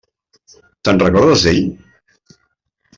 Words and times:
Te'n 0.89 1.03
recordes, 1.05 1.47
d'ell? 1.49 1.63